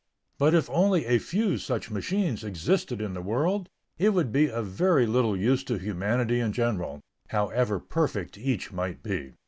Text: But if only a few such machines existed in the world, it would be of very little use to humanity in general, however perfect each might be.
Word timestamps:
But 0.39 0.55
if 0.55 0.67
only 0.71 1.05
a 1.05 1.19
few 1.19 1.59
such 1.59 1.91
machines 1.91 2.43
existed 2.43 3.01
in 3.01 3.13
the 3.13 3.21
world, 3.21 3.69
it 3.99 4.15
would 4.15 4.31
be 4.31 4.49
of 4.49 4.65
very 4.65 5.05
little 5.05 5.37
use 5.37 5.63
to 5.65 5.77
humanity 5.77 6.39
in 6.39 6.53
general, 6.53 7.01
however 7.27 7.79
perfect 7.79 8.35
each 8.35 8.71
might 8.71 9.03
be. 9.03 9.33